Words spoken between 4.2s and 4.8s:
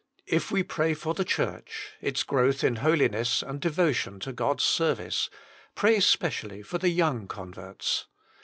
to God s